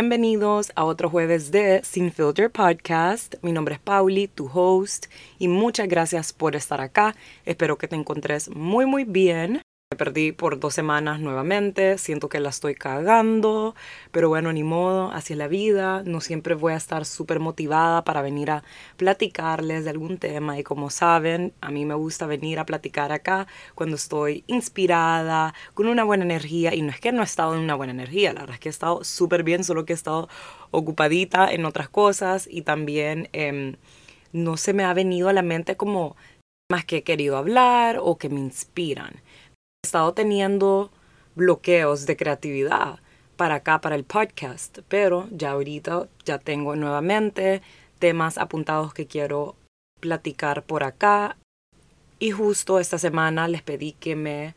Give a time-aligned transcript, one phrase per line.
[0.00, 3.34] Bienvenidos a otro jueves de Sin Filter Podcast.
[3.42, 5.06] Mi nombre es Pauli, tu host,
[5.40, 7.16] y muchas gracias por estar acá.
[7.44, 9.60] Espero que te encontres muy muy bien.
[9.90, 13.74] Me perdí por dos semanas nuevamente, siento que la estoy cagando,
[14.10, 18.04] pero bueno, ni modo, así es la vida, no siempre voy a estar súper motivada
[18.04, 18.64] para venir a
[18.98, 23.46] platicarles de algún tema y como saben, a mí me gusta venir a platicar acá
[23.74, 27.60] cuando estoy inspirada, con una buena energía y no es que no he estado en
[27.60, 30.28] una buena energía, la verdad es que he estado súper bien, solo que he estado
[30.70, 33.76] ocupadita en otras cosas y también em,
[34.32, 36.14] no se me ha venido a la mente como
[36.70, 39.22] más que he querido hablar o que me inspiran
[39.88, 40.90] estado teniendo
[41.34, 42.98] bloqueos de creatividad
[43.36, 47.62] para acá, para el podcast, pero ya ahorita ya tengo nuevamente
[47.98, 49.56] temas apuntados que quiero
[50.00, 51.36] platicar por acá.
[52.18, 54.54] Y justo esta semana les pedí que me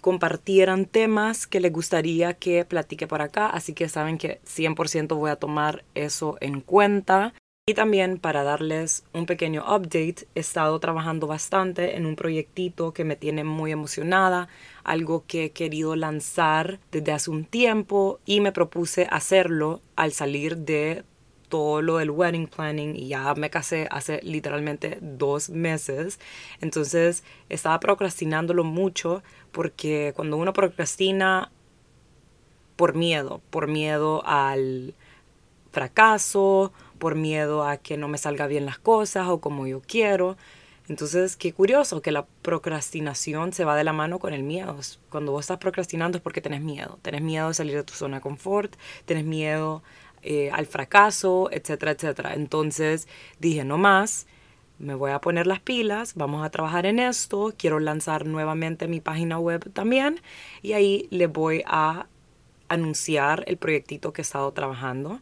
[0.00, 5.30] compartieran temas que les gustaría que platique por acá, así que saben que 100% voy
[5.30, 7.34] a tomar eso en cuenta.
[7.70, 13.04] Y también para darles un pequeño update, he estado trabajando bastante en un proyectito que
[13.04, 14.48] me tiene muy emocionada,
[14.82, 20.56] algo que he querido lanzar desde hace un tiempo y me propuse hacerlo al salir
[20.56, 21.04] de
[21.48, 26.18] todo lo del wedding planning y ya me casé hace literalmente dos meses.
[26.60, 31.52] Entonces estaba procrastinándolo mucho porque cuando uno procrastina
[32.74, 34.92] por miedo, por miedo al
[35.70, 40.36] fracaso, por miedo a que no me salga bien las cosas o como yo quiero.
[40.88, 44.76] Entonces, qué curioso que la procrastinación se va de la mano con el miedo.
[45.08, 46.98] Cuando vos estás procrastinando es porque tenés miedo.
[47.02, 49.82] Tenés miedo de salir de tu zona de confort, tenés miedo
[50.22, 52.34] eh, al fracaso, etcétera, etcétera.
[52.34, 54.26] Entonces dije, no más,
[54.80, 57.54] me voy a poner las pilas, vamos a trabajar en esto.
[57.56, 60.20] Quiero lanzar nuevamente mi página web también
[60.62, 62.06] y ahí le voy a
[62.68, 65.20] anunciar el proyectito que he estado trabajando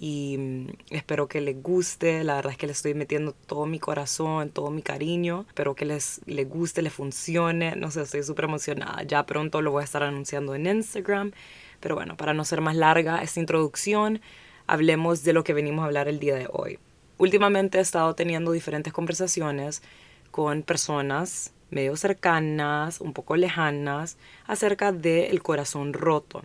[0.00, 2.22] y mm, espero que les guste.
[2.22, 5.44] La verdad es que les estoy metiendo todo mi corazón, todo mi cariño.
[5.48, 7.74] Espero que les, les guste, les funcione.
[7.74, 9.02] No sé, estoy súper emocionada.
[9.02, 11.32] Ya pronto lo voy a estar anunciando en Instagram.
[11.80, 14.20] Pero bueno, para no ser más larga esta introducción,
[14.68, 16.78] hablemos de lo que venimos a hablar el día de hoy.
[17.18, 19.82] Últimamente he estado teniendo diferentes conversaciones
[20.30, 24.16] con personas medio cercanas, un poco lejanas,
[24.46, 26.44] acerca del corazón roto.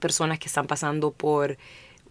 [0.00, 1.56] Personas que están pasando por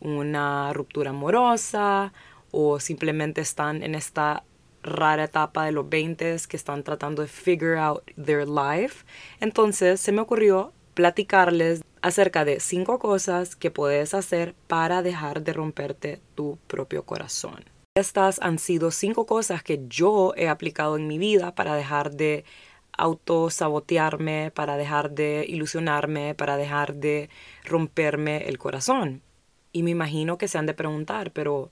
[0.01, 2.11] una ruptura amorosa
[2.51, 4.43] o simplemente están en esta
[4.83, 9.05] rara etapa de los 20 que están tratando de figure out their life.
[9.39, 15.53] Entonces se me ocurrió platicarles acerca de cinco cosas que puedes hacer para dejar de
[15.53, 17.63] romperte tu propio corazón.
[17.95, 22.45] Estas han sido cinco cosas que yo he aplicado en mi vida para dejar de
[22.97, 27.29] autosabotearme, para dejar de ilusionarme, para dejar de
[27.65, 29.21] romperme el corazón.
[29.71, 31.71] Y me imagino que se han de preguntar, pero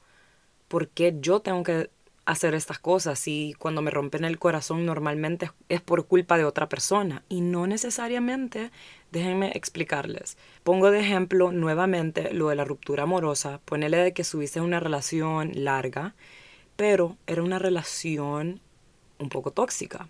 [0.68, 1.90] ¿por qué yo tengo que
[2.26, 6.70] hacer estas cosas si cuando me rompen el corazón normalmente es por culpa de otra
[6.70, 7.24] persona?
[7.28, 8.72] Y no necesariamente,
[9.12, 10.38] déjenme explicarles.
[10.64, 13.60] Pongo de ejemplo nuevamente lo de la ruptura amorosa.
[13.66, 16.16] Ponele de que subiste una relación larga,
[16.76, 18.62] pero era una relación
[19.18, 20.08] un poco tóxica.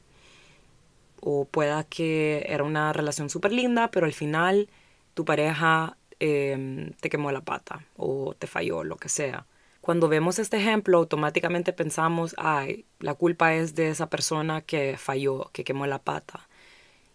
[1.22, 4.70] O pueda que era una relación súper linda, pero al final
[5.14, 9.46] tu pareja Em, te quemó la pata o te falló, lo que sea.
[9.82, 15.50] Cuando vemos este ejemplo, automáticamente pensamos, ay, la culpa es de esa persona que falló,
[15.54, 16.50] que quemó la pata.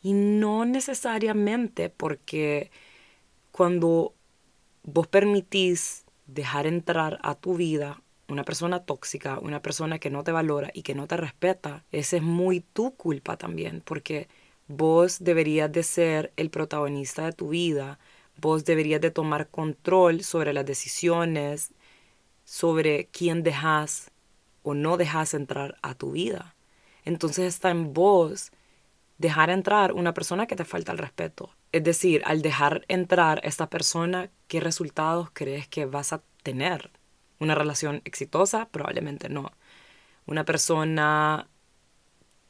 [0.03, 2.71] Y no necesariamente porque
[3.53, 4.15] cuando
[4.85, 10.33] vos permitís dejar entrar a tu vida una persona tóxica, una persona que no te
[10.33, 14.29] valora y que no te respeta, esa es muy tu culpa también, porque
[14.67, 17.99] vos deberías de ser el protagonista de tu vida,
[18.37, 21.73] Vos deberías de tomar control sobre las decisiones,
[22.45, 24.11] sobre quién dejas
[24.63, 26.55] o no dejas entrar a tu vida.
[27.05, 28.51] Entonces está en vos
[29.19, 31.51] dejar entrar una persona que te falta el respeto.
[31.73, 36.91] Es decir, al dejar entrar a esta persona, ¿qué resultados crees que vas a tener?
[37.41, 38.69] ¿Una relación exitosa?
[38.71, 39.53] Probablemente no.
[40.27, 41.49] ¿Una persona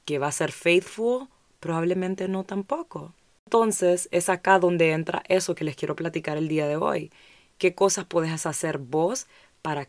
[0.04, 1.28] que va a ser faithful?
[1.60, 3.14] Probablemente no tampoco.
[3.54, 7.12] Entonces es acá donde entra eso que les quiero platicar el día de hoy.
[7.56, 9.28] ¿Qué cosas puedes hacer vos
[9.62, 9.86] para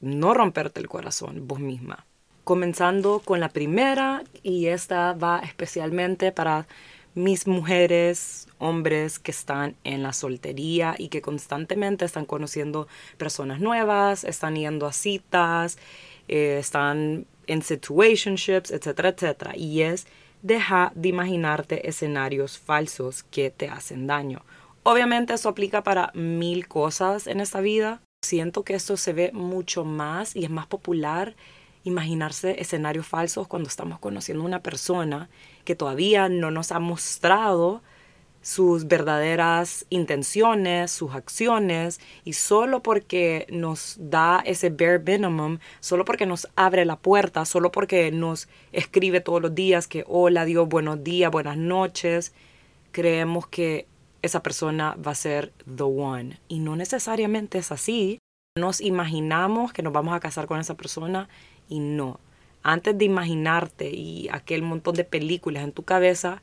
[0.00, 2.06] no romperte el corazón vos misma?
[2.42, 6.66] Comenzando con la primera y esta va especialmente para
[7.12, 12.88] mis mujeres, hombres que están en la soltería y que constantemente están conociendo
[13.18, 15.76] personas nuevas, están yendo a citas,
[16.28, 19.52] eh, están en situationships, etcétera, etcétera.
[19.54, 20.06] Y es
[20.42, 24.42] deja de imaginarte escenarios falsos que te hacen daño
[24.84, 28.02] Obviamente eso aplica para mil cosas en esta vida.
[28.24, 31.36] Siento que esto se ve mucho más y es más popular
[31.84, 35.28] imaginarse escenarios falsos cuando estamos conociendo a una persona
[35.64, 37.82] que todavía no nos ha mostrado
[38.42, 46.26] sus verdaderas intenciones, sus acciones, y solo porque nos da ese bare minimum, solo porque
[46.26, 51.02] nos abre la puerta, solo porque nos escribe todos los días que hola, Dios, buenos
[51.02, 52.34] días, buenas noches,
[52.90, 53.86] creemos que
[54.22, 56.38] esa persona va a ser the one.
[56.48, 58.18] Y no necesariamente es así.
[58.56, 61.28] Nos imaginamos que nos vamos a casar con esa persona
[61.68, 62.20] y no.
[62.62, 66.42] Antes de imaginarte y aquel montón de películas en tu cabeza,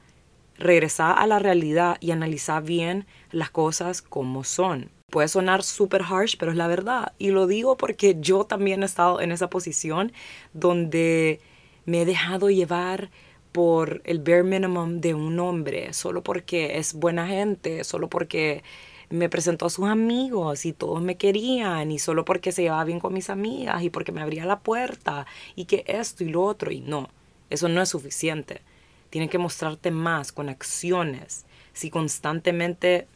[0.60, 4.92] regresa a la realidad y analiza bien las cosas como son.
[5.10, 7.14] Puede sonar súper harsh, pero es la verdad.
[7.18, 10.12] Y lo digo porque yo también he estado en esa posición
[10.54, 11.40] donde
[11.86, 13.10] me he dejado llevar
[13.52, 18.64] por el bare minimum de un hombre, solo porque es buena gente, solo porque
[19.10, 23.00] me presentó a sus amigos y todos me querían y solo porque se llevaba bien
[23.00, 25.26] con mis amigas y porque me abría la puerta
[25.56, 27.10] y que esto y lo otro y no,
[27.50, 28.62] eso no es suficiente.
[29.10, 31.46] Tienen que mostrarte más con acciones.
[31.74, 33.08] Si constantemente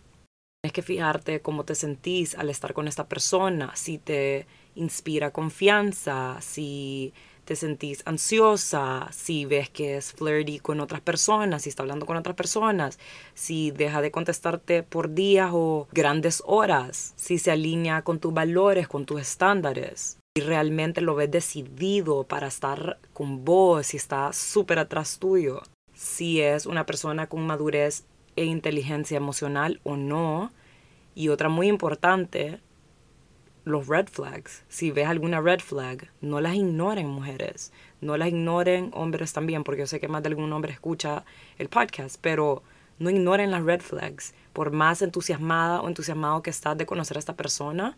[0.61, 6.37] tienes que fijarte cómo te sentís al estar con esta persona, si te inspira confianza,
[6.39, 7.13] si
[7.45, 12.15] te sentís ansiosa, si ves que es flirty con otras personas, si está hablando con
[12.15, 12.97] otras personas,
[13.33, 18.87] si deja de contestarte por días o grandes horas, si se alinea con tus valores,
[18.87, 20.17] con tus estándares.
[20.35, 25.61] Si realmente lo ves decidido para estar con vos, si está súper atrás tuyo
[26.03, 28.03] si es una persona con madurez
[28.35, 30.51] e inteligencia emocional o no.
[31.15, 32.59] Y otra muy importante,
[33.63, 34.63] los red flags.
[34.67, 37.71] Si ves alguna red flag, no las ignoren mujeres.
[38.01, 41.23] No las ignoren hombres también, porque yo sé que más de algún hombre escucha
[41.57, 42.63] el podcast, pero
[42.99, 44.33] no ignoren las red flags.
[44.51, 47.97] Por más entusiasmada o entusiasmado que estás de conocer a esta persona,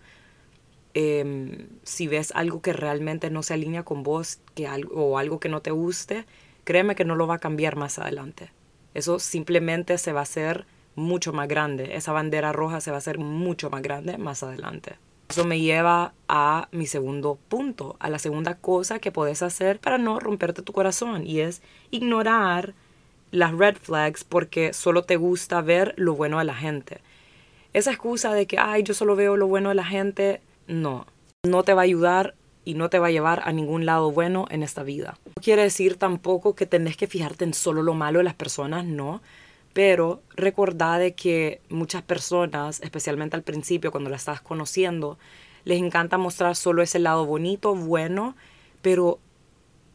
[0.94, 5.40] em, si ves algo que realmente no se alinea con vos que algo, o algo
[5.40, 6.26] que no te guste,
[6.66, 8.52] créeme que no lo va a cambiar más adelante.
[8.94, 10.66] Eso simplemente se va a hacer
[10.96, 11.96] mucho más grande.
[11.96, 14.98] Esa bandera roja se va a hacer mucho más grande más adelante.
[15.30, 19.98] Eso me lleva a mi segundo punto, a la segunda cosa que puedes hacer para
[19.98, 22.74] no romperte tu corazón y es ignorar
[23.32, 27.02] las red flags porque solo te gusta ver lo bueno de la gente.
[27.74, 31.06] Esa excusa de que, ay, yo solo veo lo bueno de la gente, no,
[31.44, 32.36] no te va a ayudar
[32.66, 35.18] y no te va a llevar a ningún lado bueno en esta vida.
[35.26, 38.84] No quiere decir tampoco que tenés que fijarte en solo lo malo de las personas,
[38.84, 39.22] no.
[39.74, 45.18] Pero recordad de que muchas personas, especialmente al principio cuando la estás conociendo,
[45.64, 48.36] les encanta mostrar solo ese lado bonito, bueno,
[48.82, 49.20] pero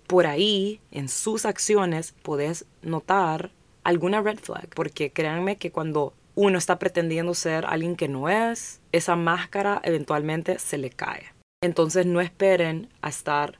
[0.06, 3.50] por ahí, en sus acciones, podés notar
[3.84, 4.69] alguna red flag.
[4.75, 10.58] Porque créanme que cuando uno está pretendiendo ser alguien que no es, esa máscara eventualmente
[10.58, 11.32] se le cae.
[11.62, 13.58] Entonces no esperen a estar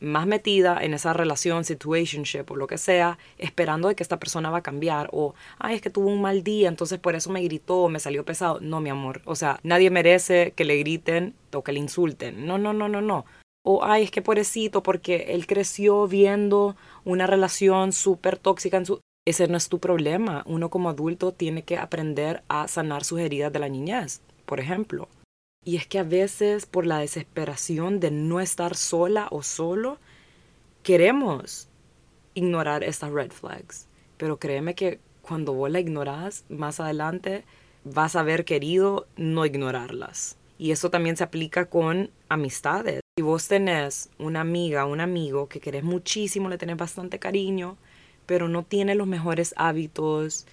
[0.00, 4.50] más metida en esa relación, situationship o lo que sea, esperando de que esta persona
[4.50, 7.42] va a cambiar o, ay, es que tuvo un mal día, entonces por eso me
[7.42, 8.58] gritó, me salió pesado.
[8.60, 12.46] No, mi amor, o sea, nadie merece que le griten o que le insulten.
[12.46, 13.24] No, no, no, no, no.
[13.62, 19.00] O, ay, es que pobrecito, porque él creció viendo una relación súper tóxica en su...
[19.24, 20.42] Ese no es tu problema.
[20.46, 25.08] Uno como adulto tiene que aprender a sanar sus heridas de la niñez, por ejemplo.
[25.66, 29.98] Y es que a veces por la desesperación de no estar sola o solo,
[30.84, 31.68] queremos
[32.34, 33.88] ignorar estas red flags.
[34.16, 37.44] Pero créeme que cuando vos la ignorás, más adelante
[37.82, 40.36] vas a haber querido no ignorarlas.
[40.56, 43.00] Y eso también se aplica con amistades.
[43.18, 47.76] Si vos tenés una amiga, un amigo que querés muchísimo, le tenés bastante cariño,
[48.24, 50.46] pero no tiene los mejores hábitos,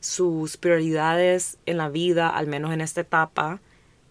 [0.00, 3.60] sus prioridades en la vida, al menos en esta etapa,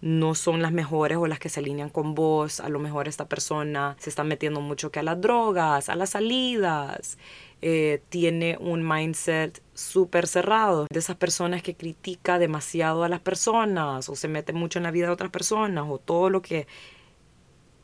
[0.02, 2.60] no son las mejores o las que se alinean con vos.
[2.60, 6.12] A lo mejor esta persona se está metiendo mucho que a las drogas, a las
[6.12, 7.18] salidas.
[7.62, 10.86] Eh, tiene un mindset súper cerrado.
[10.92, 14.92] De esas personas que critica demasiado a las personas o se mete mucho en la
[14.92, 16.68] vida de otras personas o todo lo que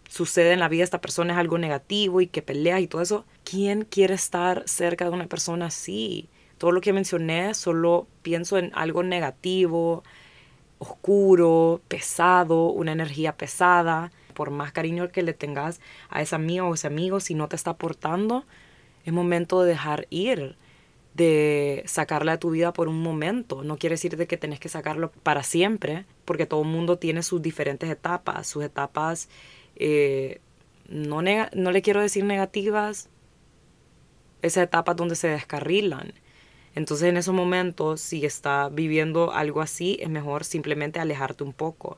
[0.08, 3.02] sucede en la vida de esta persona es algo negativo y que pelea y todo
[3.02, 3.26] eso.
[3.44, 6.30] ¿Quién quiere estar cerca de una persona así?
[6.60, 10.04] Todo lo que mencioné, solo pienso en algo negativo,
[10.84, 14.12] oscuro, pesado, una energía pesada.
[14.34, 17.56] Por más cariño que le tengas a esa amiga o ese amigo, si no te
[17.56, 18.46] está aportando,
[19.06, 20.56] es momento de dejar ir,
[21.14, 23.64] de sacarla de tu vida por un momento.
[23.64, 27.22] No quiere decir de que tenés que sacarlo para siempre, porque todo el mundo tiene
[27.22, 29.30] sus diferentes etapas, sus etapas,
[29.76, 30.42] eh,
[30.90, 33.10] no, no le quiero decir negativas,
[34.42, 36.14] esas etapas donde se descarrilan.
[36.76, 41.98] Entonces en esos momentos, si está viviendo algo así, es mejor simplemente alejarte un poco.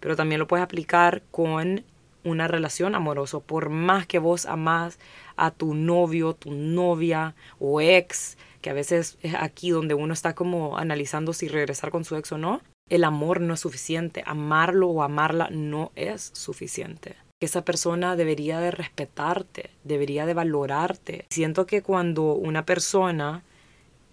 [0.00, 1.84] Pero también lo puedes aplicar con
[2.24, 3.40] una relación amorosa.
[3.40, 4.98] Por más que vos amás
[5.36, 10.34] a tu novio, tu novia o ex, que a veces es aquí donde uno está
[10.34, 14.22] como analizando si regresar con su ex o no, el amor no es suficiente.
[14.26, 17.16] Amarlo o amarla no es suficiente.
[17.40, 21.26] Esa persona debería de respetarte, debería de valorarte.
[21.30, 23.42] Siento que cuando una persona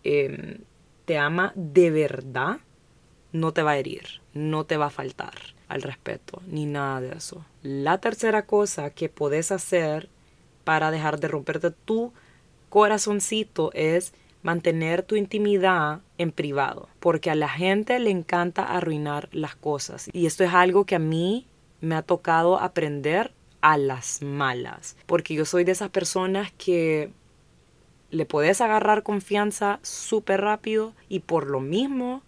[0.03, 0.59] em,
[1.05, 2.57] te ama de verdad,
[3.31, 5.33] no te va a herir, no te va a faltar
[5.67, 7.45] al respeto, ni nada de eso.
[7.63, 10.09] La tercera cosa que puedes hacer
[10.63, 12.13] para dejar de romperte tu
[12.69, 19.55] corazoncito es mantener tu intimidad en privado, porque a la gente le encanta arruinar las
[19.55, 20.09] cosas.
[20.13, 21.47] Y esto es algo que a mí
[21.79, 23.31] me ha tocado aprender
[23.61, 27.11] a las malas, porque yo soy de esas personas que
[28.11, 32.21] le puedes agarrar confianza súper rápido y por lo mismo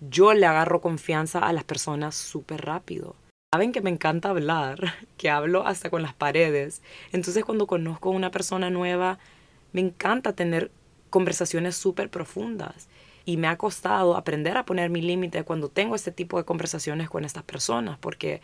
[0.00, 3.16] yo le agarro confianza a las personas súper rápido.
[3.52, 6.82] Saben que me encanta hablar, que hablo hasta con las paredes.
[7.12, 9.18] Entonces cuando conozco a una persona nueva,
[9.72, 10.70] me encanta tener
[11.10, 12.88] conversaciones súper profundas.
[13.24, 17.08] Y me ha costado aprender a poner mi límite cuando tengo este tipo de conversaciones
[17.08, 18.40] con estas personas, porque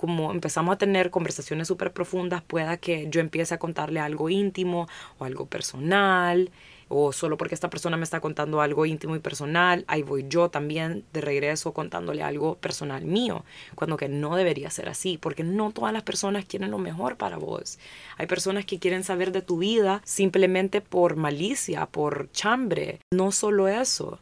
[0.00, 4.88] como empezamos a tener conversaciones súper profundas, pueda que yo empiece a contarle algo íntimo
[5.18, 6.50] o algo personal
[6.88, 10.48] o solo porque esta persona me está contando algo íntimo y personal, ahí voy yo
[10.48, 15.70] también de regreso contándole algo personal mío, cuando que no debería ser así, porque no
[15.70, 17.78] todas las personas quieren lo mejor para vos.
[18.16, 23.00] Hay personas que quieren saber de tu vida simplemente por malicia, por chambre.
[23.12, 24.18] No solo eso.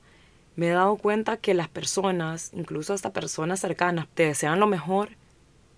[0.57, 5.11] Me he dado cuenta que las personas, incluso hasta personas cercanas, te desean lo mejor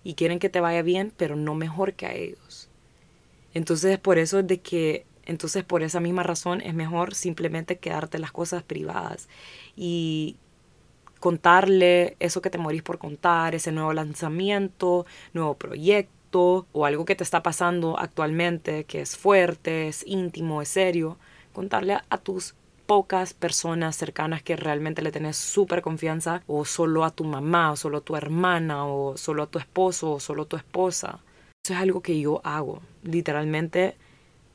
[0.03, 2.69] y quieren que te vaya bien, pero no mejor que a ellos.
[3.53, 8.19] Entonces, por eso es de que entonces, por esa misma razón, es mejor simplemente quedarte
[8.19, 9.29] las cosas privadas
[9.75, 10.35] y
[11.19, 17.15] contarle eso que te morís por contar, ese nuevo lanzamiento, nuevo proyecto o algo que
[17.15, 21.17] te está pasando actualmente que es fuerte, es íntimo, es serio,
[21.53, 22.55] contarle a, tus
[22.91, 27.77] pocas personas cercanas que realmente le tenés súper confianza o solo a tu mamá o
[27.77, 31.19] solo a tu hermana o solo a tu esposo o solo a tu esposa.
[31.63, 32.81] Eso es algo que yo hago.
[33.03, 33.95] Literalmente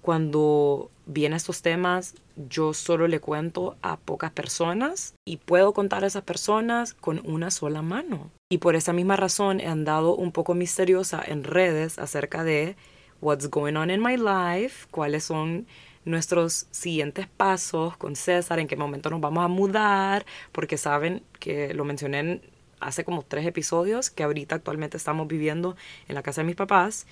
[0.03, 6.09] cuando vienen estos temas, yo solo le cuento a pocas personas y puedo contar a
[6.09, 8.31] esas personas con una sola mano.
[8.53, 12.77] Y por esa misma razón he andado un poco misteriosa en redes acerca de
[13.23, 15.67] what's going on in my life, cuáles son
[16.07, 21.75] nuestros siguientes pasos con César, en qué momento nos vamos a mudar, porque saben que
[21.75, 22.41] lo mencioné
[22.81, 25.77] hace como tres episodios, que ahorita actualmente estamos viviendo
[26.09, 27.07] en la casa de mis papás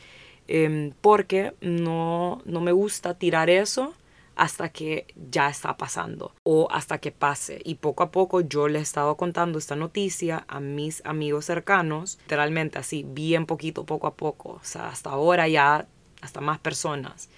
[0.46, 3.94] Em, porque no, no me gusta tirar eso
[4.36, 7.60] hasta que ya está pasando o hasta que pase.
[7.64, 12.18] Y poco a poco yo le he estado contando esta noticia a mis amigos cercanos,
[12.22, 14.50] literalmente así, bien poquito, poco a poco.
[14.50, 15.86] O sea, hasta ahora ya,
[16.20, 17.30] hasta más personas.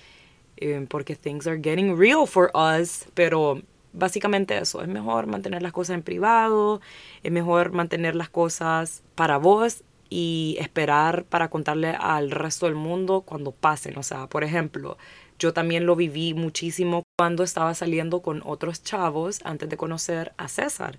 [0.57, 3.61] Em, porque things are getting real for us, pero
[3.93, 6.81] básicamente eso, es mejor mantener las cosas en privado,
[7.23, 13.23] es mejor mantener las cosas para vos y esperar para contarle al resto del mundo
[13.23, 13.99] cuando pasen.
[13.99, 14.97] O sea, por ejemplo,
[15.39, 20.49] yo también lo viví muchísimo cuando estaba saliendo con otros chavos antes de conocer a
[20.49, 20.99] César.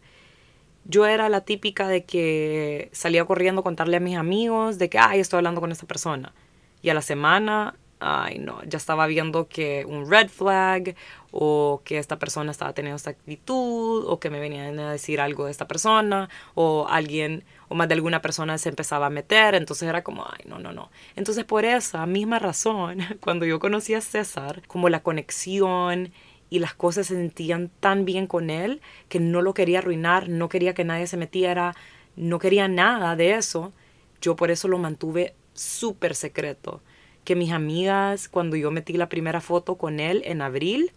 [0.85, 4.99] Yo era la típica de que salía corriendo a contarle a mis amigos de que,
[4.99, 6.33] ay, estoy hablando con esta persona.
[6.81, 10.95] Y a la semana ay no, ya estaba viendo que un red flag
[11.31, 15.45] o que esta persona estaba teniendo esta actitud o que me venían a decir algo
[15.45, 19.89] de esta persona o alguien o más de alguna persona se empezaba a meter, entonces
[19.89, 20.89] era como, ay, no, no, no.
[21.15, 26.11] Entonces por esa misma razón, cuando yo conocí a César, como la conexión
[26.49, 30.49] y las cosas se sentían tan bien con él que no lo quería arruinar, no
[30.49, 31.75] quería que nadie se metiera,
[32.15, 33.73] no quería nada de eso,
[34.21, 36.81] yo por eso lo mantuve súper secreto
[37.27, 40.93] que mis amigas, cuando yo metí la primera foto con él en abril,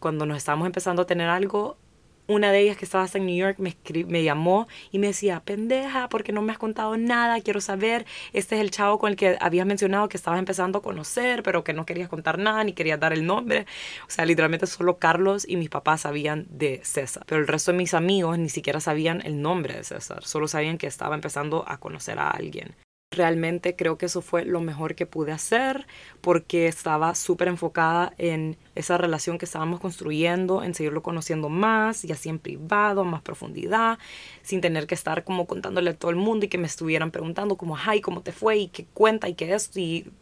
[0.00, 1.76] cuando nos estábamos empezando a tener algo,
[2.26, 6.08] una de ellas que estaba en New York me, me llamó y me decía, pendeja,
[6.08, 9.36] porque no me has contado nada, quiero saber, este es el chavo con el que
[9.42, 12.98] habías mencionado que estabas empezando a conocer, pero que no querías contar nada, ni querías
[12.98, 13.66] dar el nombre.
[14.06, 17.76] O sea, literalmente solo Carlos y mis papás sabían de César, pero el resto de
[17.76, 21.76] mis amigos ni siquiera sabían el nombre de César, solo sabían que estaba empezando a
[21.76, 22.74] conocer a alguien.
[23.10, 25.86] Realmente creo que eso fue lo mejor que pude hacer
[26.20, 32.12] porque estaba súper enfocada en esa relación que estábamos construyendo, en seguirlo conociendo más y
[32.12, 33.98] así en privado, más profundidad,
[34.42, 37.56] sin tener que estar como contándole a todo el mundo y que me estuvieran preguntando
[37.56, 38.58] como, ay, ¿cómo te fue?
[38.58, 39.80] y qué cuenta y qué esto.
[39.80, 40.12] Y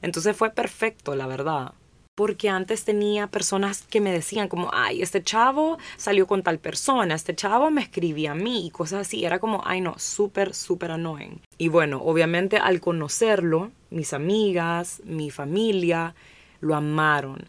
[0.00, 1.74] entonces fue perfecto, la verdad.
[2.14, 7.14] Porque antes tenía personas que me decían como, ay, este chavo salió con tal persona,
[7.14, 9.24] este chavo me escribía a mí y cosas así.
[9.24, 11.40] Era como, ay no, súper, súper annoying.
[11.56, 16.14] Y bueno, obviamente al conocerlo, mis amigas, mi familia,
[16.60, 17.46] lo amaron.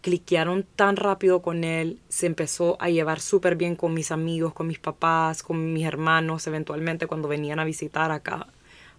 [0.00, 4.66] Cliquearon tan rápido con él, se empezó a llevar súper bien con mis amigos, con
[4.66, 8.46] mis papás, con mis hermanos, eventualmente cuando venían a visitar acá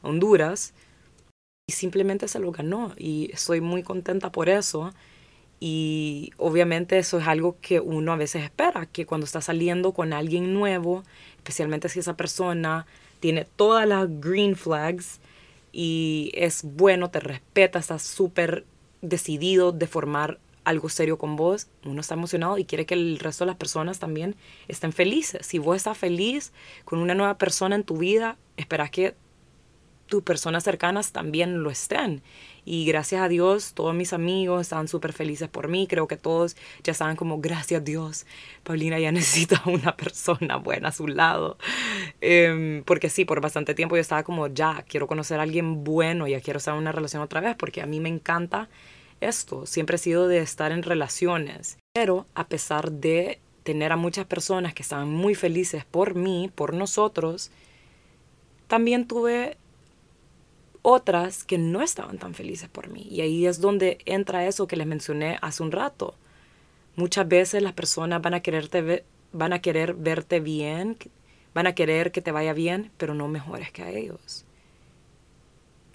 [0.04, 0.76] a Honduras
[1.72, 4.94] simplemente se lo ganó y estoy muy contenta por eso.
[5.60, 10.12] Y obviamente eso es algo que uno a veces espera, que cuando está saliendo con
[10.12, 11.04] alguien nuevo,
[11.38, 12.88] especialmente si esa persona
[13.20, 15.20] tiene todas las green flags
[15.72, 18.66] y es bueno, te respeta, está súper
[19.02, 23.46] decidido de formar algo serio con vos, uno está emocionado y quiere que el resto
[23.46, 24.36] de las personas también
[24.68, 25.46] estén felices.
[25.46, 26.52] Si vos estás feliz
[26.86, 29.16] con una nueva persona en tu vida, esperas que
[30.12, 32.22] tus personas cercanas también lo estén.
[32.66, 35.88] Y gracias a Dios, todos mis amigos estaban súper felices por mí.
[35.88, 38.28] Creo que todos ya estaban como, gracias a Dios,
[38.64, 41.58] Paulina ya necesita una persona buena a su lado.
[42.20, 46.28] Em, porque sí, por bastante tiempo yo estaba como, ya, quiero conocer a alguien bueno,
[46.28, 48.70] ya quiero estar una relación otra vez, porque a mí me encanta
[49.22, 49.66] esto.
[49.66, 51.80] Siempre he sido de estar en relaciones.
[51.94, 56.74] Pero a pesar de tener a muchas personas que estaban muy felices por mí, por
[56.74, 57.50] nosotros,
[58.68, 59.58] también tuve
[60.82, 63.08] otras que no estaban tan felices por mí.
[63.10, 66.16] Y ahí es donde entra eso que les mencioné hace un rato.
[66.96, 70.98] Muchas veces las personas van a, quererte van a querer verte bien,
[71.54, 74.46] van a querer que te vaya bien, pero no mejores que a ellos.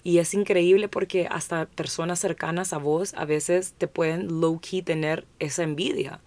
[0.03, 5.25] Y es increíble porque hasta personas cercanas a vos a veces te pueden low-key tener
[5.39, 6.21] esa envidia.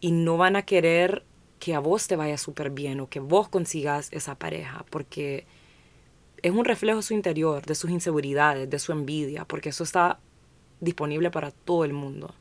[0.00, 1.24] Y no van a querer
[1.58, 5.46] que a vos te vaya súper bien o que vos consigas esa pareja, porque
[6.46, 10.18] es un reflejo de su interior, de sus inseguridades, de su envidia, porque eso está
[10.80, 12.34] disponible para todo el mundo.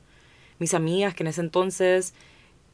[0.60, 2.14] Mis amigas que en ese entonces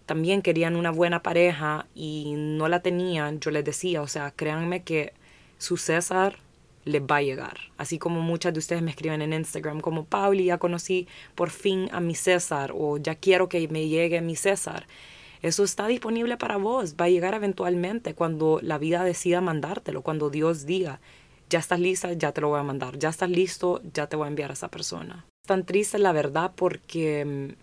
[0.06, 4.84] también querían una buena pareja y no la tenían, yo les decía, o sea, créanme
[4.84, 5.14] que
[5.58, 6.38] su César
[6.84, 7.58] les va a llegar.
[7.78, 11.88] Así como muchas de ustedes me escriben en Instagram como Pauli, ya conocí por fin
[11.92, 14.88] a mi César o ya quiero que me llegue mi César.
[15.42, 20.30] Eso está disponible para vos, va a llegar eventualmente cuando la vida decida mandártelo, cuando
[20.30, 21.00] Dios diga,
[21.52, 24.26] ya estás lista, ya te lo voy a mandar, ya estás listo, ya te voy
[24.26, 25.26] a enviar a esa persona.
[25.44, 27.56] Es tan triste la verdad porque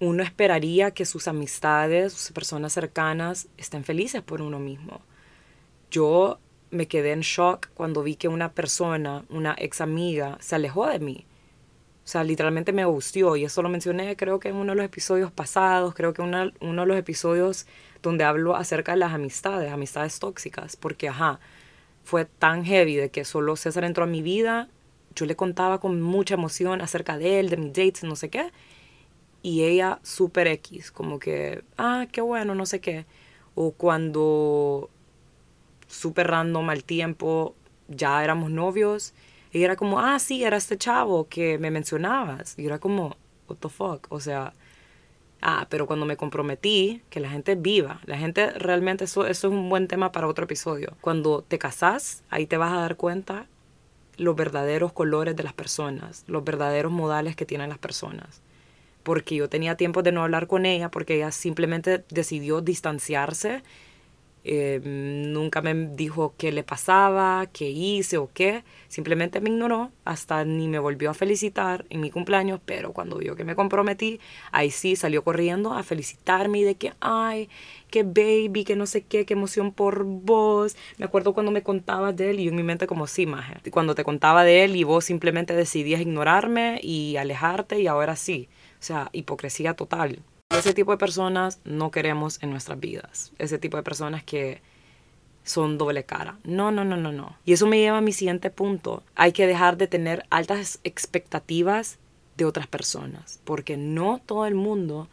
[0.00, 5.00] mm, uno esperaría que sus amistades, sus personas cercanas estén felices por uno mismo.
[5.90, 6.38] Yo
[6.70, 10.98] me quedé en shock cuando vi que una persona, una ex amiga, se alejó de
[10.98, 11.26] mí
[12.04, 14.84] o sea, literalmente me gustó y eso lo mencioné creo que en uno de los
[14.84, 17.66] episodios pasados, creo que uno de los episodios
[18.02, 21.40] donde hablo acerca de las amistades, amistades tóxicas, porque ajá,
[22.04, 24.68] fue tan heavy de que solo César entró a mi vida,
[25.14, 28.52] yo le contaba con mucha emoción acerca de él, de mis dates, no sé qué,
[29.42, 33.06] y ella súper X, como que, ah, qué bueno, no sé qué,
[33.54, 34.90] o cuando
[35.88, 37.54] súper random al tiempo,
[37.88, 39.14] ya éramos novios,
[39.54, 42.58] y era como, ah, sí, era este chavo que me mencionabas.
[42.58, 43.16] Y era como,
[43.48, 44.52] what the fuck, o sea,
[45.44, 49.68] ah, pero cuando me comprometí, que la gente viva, la gente realmente, eso, es un
[49.68, 50.94] buen tema para otro episodio.
[51.00, 53.46] Cuando te casás, ahí te vas a dar cuenta
[54.16, 58.40] los verdaderos colores de las personas, los verdaderos modales que tienen las personas.
[59.02, 63.62] Porque yo tenía tiempo de no hablar con ella porque ella simplemente decidió distanciarse
[64.44, 68.62] eh, nunca me dijo qué le pasaba, qué hice o qué.
[68.88, 73.36] Simplemente me ignoró hasta ni me volvió a felicitar en mi cumpleaños, pero cuando vio
[73.36, 74.20] que me comprometí,
[74.52, 77.48] ahí sí salió corriendo a felicitarme de que, ay,
[77.90, 80.76] qué baby, que no sé qué, qué emoción por vos.
[80.98, 83.70] Me acuerdo cuando me contabas de él y en mi mente como, sí, maje.
[83.70, 88.48] Cuando te contaba de él y vos simplemente decidías ignorarme y alejarte y ahora sí.
[88.78, 90.18] O sea, hipocresía total.
[90.58, 93.32] Ese tipo de personas no queremos en nuestras vidas.
[93.38, 94.62] Ese tipo de personas que
[95.42, 96.38] son doble cara.
[96.44, 97.36] No, no, no, no, no.
[97.44, 99.02] Y eso me lleva a mi siguiente punto.
[99.14, 101.98] Hay que dejar de tener altas expectativas
[102.36, 105.08] de otras personas, porque no todo el mundo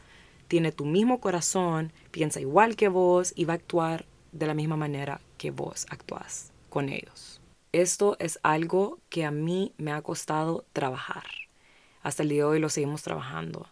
[0.47, 4.75] tiene tu mismo corazón, piensa igual que vos y va a actuar de la misma
[4.75, 7.41] manera que vos actuás con ellos.
[7.71, 11.23] Esto es algo que a mí me ha costado trabajar.
[12.03, 13.67] Hasta el día de hoy lo seguimos trabajando.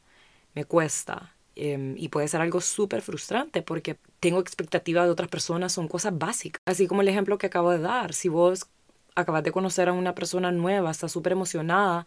[0.54, 5.74] Me cuesta, Em, y puede ser algo súper frustrante porque tengo expectativas de otras personas,
[5.74, 6.62] son cosas básicas.
[6.66, 8.68] Así como el ejemplo que acabo de dar, si vos
[9.14, 12.06] acabas de conocer a una persona nueva, estás súper emocionada,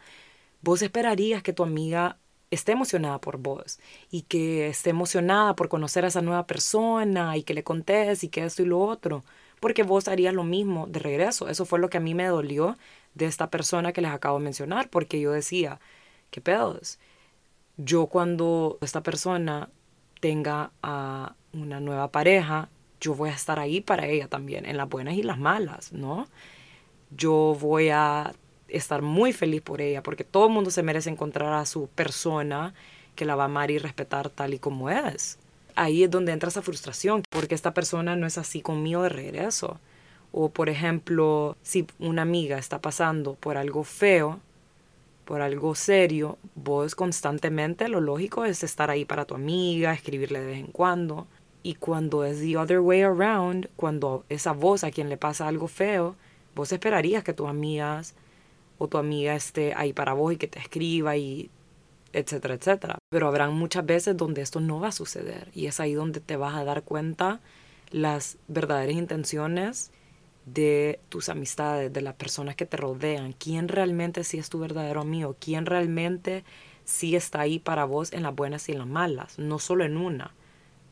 [0.61, 2.17] vos esperarías que tu amiga
[2.49, 7.43] esté emocionada por vos y que esté emocionada por conocer a esa nueva persona y
[7.43, 9.23] que le contés y que esto y lo otro,
[9.59, 11.47] porque vos harías lo mismo de regreso.
[11.47, 12.75] Eso fue lo que a mí me dolió
[13.13, 15.79] de esta persona que les acabo de mencionar, porque yo decía,
[16.31, 16.97] ¿qué pedos?
[17.77, 19.69] Yo cuando esta persona
[20.19, 22.69] tenga a una nueva pareja,
[23.01, 26.27] yo voy a estar ahí para ella también, en las buenas y las malas, ¿no?
[27.11, 28.33] Yo voy a
[28.67, 32.73] estar muy feliz por ella, porque todo el mundo se merece encontrar a su persona
[33.15, 35.37] que la va a amar y respetar tal y como es.
[35.75, 39.79] Ahí es donde entra esa frustración, porque esta persona no es así conmigo de regreso.
[40.31, 44.39] O por ejemplo, si una amiga está pasando por algo feo,
[45.25, 50.45] por algo serio, vos constantemente lo lógico es estar ahí para tu amiga, escribirle de
[50.45, 51.27] vez en cuando.
[51.63, 55.67] Y cuando es the other way around, cuando esa voz a quien le pasa algo
[55.67, 56.15] feo,
[56.55, 58.15] vos esperarías que tus amigas
[58.77, 61.49] o tu amiga esté ahí para vos y que te escriba y
[62.11, 62.97] etcétera, etcétera.
[63.09, 66.35] Pero habrán muchas veces donde esto no va a suceder y es ahí donde te
[66.35, 67.39] vas a dar cuenta
[67.91, 69.91] las verdaderas intenciones
[70.45, 75.01] de tus amistades, de las personas que te rodean, quién realmente sí es tu verdadero
[75.01, 76.43] amigo, quién realmente
[76.83, 79.97] sí está ahí para vos en las buenas y en las malas, no solo en
[79.97, 80.33] una,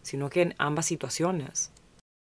[0.02, 1.72] sino que en ambas situaciones.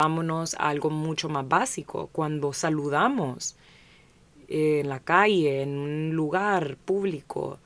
[0.01, 3.55] Vámonos a algo mucho más básico, cuando saludamos
[4.47, 7.59] en la calle, en un lugar público,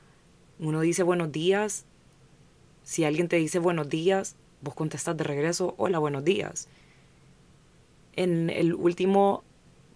[0.58, 1.86] uno dice buenos días,
[2.82, 6.68] si alguien te dice buenos días, vos contestas de regreso, hola, buenos días
[8.18, 9.44] en el último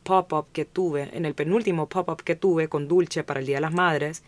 [0.05, 3.63] pop-up que tuve, en el penúltimo pop-up que tuve con Dulce para el Día de
[3.63, 4.23] las Madres,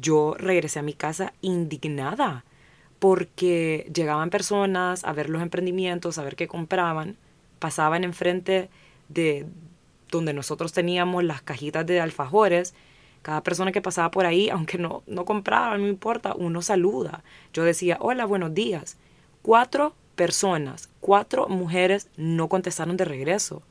[0.00, 2.44] yo regresé a mi casa indignada
[3.00, 7.16] porque llegaban personas a ver los emprendimientos, a ver qué compraban,
[7.58, 8.70] pasaban enfrente
[9.08, 9.46] de
[10.10, 12.74] donde nosotros teníamos las cajitas de alfajores,
[13.22, 17.24] cada persona que pasaba por ahí, aunque no, no compraba, no importa, uno saluda.
[17.52, 18.96] Yo decía, hola, buenos días.
[19.42, 23.62] Cuatro personas, cuatro mujeres no contestaron de regreso.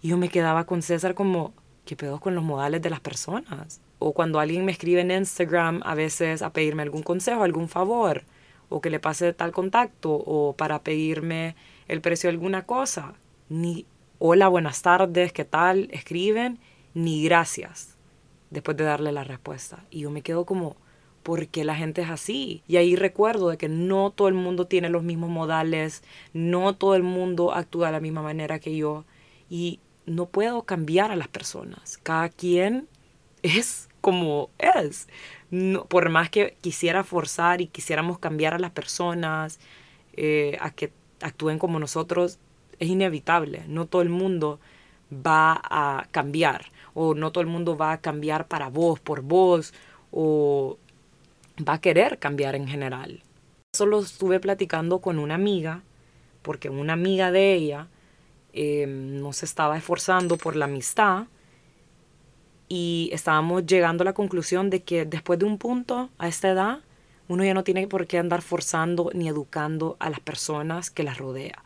[0.00, 1.52] Y yo me quedaba con César como,
[1.84, 3.80] ¿qué pedo con los modales de las personas?
[3.98, 8.24] O cuando alguien me escribe en Instagram a veces a pedirme algún consejo, algún favor,
[8.68, 11.56] o que le pase tal contacto, o para pedirme
[11.88, 13.14] el precio de alguna cosa.
[13.48, 13.86] Ni
[14.18, 15.88] hola, buenas tardes, ¿qué tal?
[15.90, 16.58] Escriben,
[16.94, 17.96] ni gracias
[18.50, 19.84] después de darle la respuesta.
[19.90, 20.76] Y yo me quedo como,
[21.28, 22.62] porque la gente es así.
[22.66, 26.94] Y ahí recuerdo de que no todo el mundo tiene los mismos modales, no todo
[26.94, 29.04] el mundo actúa de la misma manera que yo
[29.50, 31.98] y no puedo cambiar a las personas.
[31.98, 32.88] Cada quien
[33.42, 35.06] es como es.
[35.50, 39.60] No, por más que quisiera forzar y quisiéramos cambiar a las personas
[40.14, 42.38] eh, a que actúen como nosotros,
[42.78, 43.64] es inevitable.
[43.68, 44.60] No todo el mundo
[45.12, 49.74] va a cambiar o no todo el mundo va a cambiar para vos, por vos
[50.10, 50.78] o
[51.66, 53.22] va a querer cambiar en general.
[53.72, 55.82] Eso lo estuve platicando con una amiga,
[56.42, 57.88] porque una amiga de ella
[58.52, 61.26] eh, no se estaba esforzando por la amistad
[62.68, 66.80] y estábamos llegando a la conclusión de que después de un punto, a esta edad,
[67.28, 71.18] uno ya no tiene por qué andar forzando ni educando a las personas que las
[71.18, 71.62] rodea.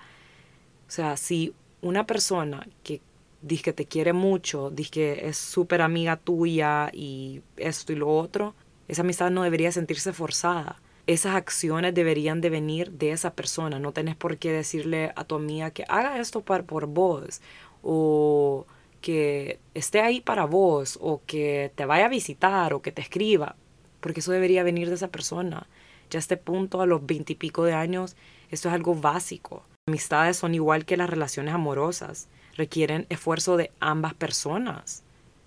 [0.89, 3.01] O sea, si una persona que
[3.43, 8.09] dice que te quiere mucho, dice que es súper amiga tuya y esto y lo
[8.09, 8.55] otro,
[8.89, 10.81] esa amistad no debería sentirse forzada.
[11.07, 13.79] Esas acciones deberían de venir de esa persona.
[13.79, 17.41] No tenés por qué decirle a tu amiga que haga esto por, por vos
[17.83, 18.67] o
[19.01, 23.57] que esté ahí para vos o que te vaya a visitar o que te escriba.
[24.01, 25.67] Porque eso debería venir de esa persona.
[26.11, 28.17] Ya a este punto, a los veintipico de años,
[28.51, 29.65] esto es algo básico.
[29.89, 32.29] Amistades son igual que las relaciones amorosas.
[32.57, 35.03] Requieren esfuerzo de ambas personas,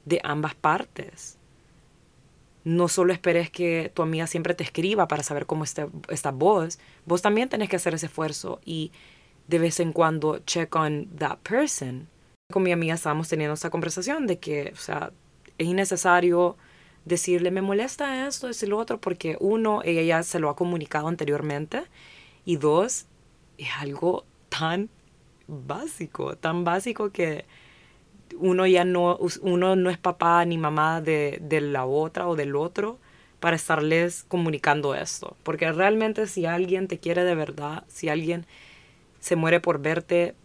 [0.06, 1.38] de ambas partes
[2.66, 6.80] no solo esperes que tu amiga siempre te escriba para saber cómo está, está vos,
[7.06, 8.92] vos también tenés que hacer ese esfuerzo y
[9.48, 12.10] de vez en cuando check on that person.
[12.52, 15.12] Con mi amiga estábamos teniendo esa conversación de que, o sea,
[15.60, 16.58] es innecesario
[17.06, 21.08] decirle, me molesta esto, y lo otro, porque uno, ella ya se lo ha comunicado
[21.08, 21.84] anteriormente,
[22.46, 23.06] y dos,
[23.60, 24.90] es algo tan
[25.48, 27.46] básico, tan básico que
[28.38, 32.56] uno ya no, uno no es papá ni mamá de, de la otra o del
[32.56, 32.98] otro
[33.40, 35.36] para estarles comunicando esto.
[35.44, 38.46] Porque realmente si alguien te quiere de verdad, si alguien
[39.20, 40.36] se muere por verte,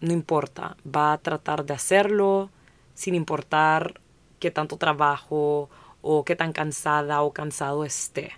[0.00, 2.50] no importa, va a tratar de hacerlo
[2.94, 4.00] sin importar
[4.40, 5.68] qué tanto trabajo
[6.02, 8.32] o qué tan cansada o cansado esté.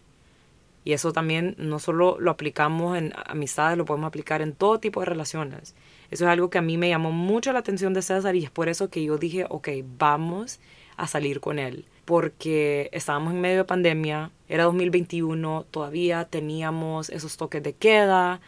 [0.88, 5.00] Y eso también no solo lo aplicamos en amistades, lo podemos aplicar en todo tipo
[5.00, 5.74] de relaciones.
[6.10, 8.50] Eso es algo que a mí me llamó mucho la atención de César y es
[8.50, 10.60] por eso que yo dije, ok, vamos
[10.96, 11.84] a salir con él.
[12.06, 18.40] Porque estábamos en medio de pandemia, era 2021, todavía teníamos esos toques de queda,